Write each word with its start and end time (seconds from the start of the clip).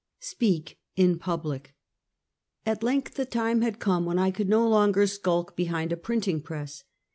SPEAK 0.19 0.79
IN 0.95 1.19
PUBLIC. 1.19 1.75
At 2.65 2.81
length 2.81 3.13
the 3.13 3.25
time 3.27 3.61
had 3.61 3.77
come 3.77 4.03
when 4.03 4.17
I 4.17 4.31
could 4.31 4.49
no 4.49 4.67
longer 4.67 5.05
skulk 5.05 5.55
behind 5.55 5.91
a 5.91 5.95
printing 5.95 6.41
press. 6.41 6.83